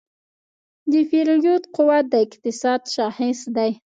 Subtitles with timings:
[0.91, 3.71] د پیرود قوت د اقتصاد شاخص دی.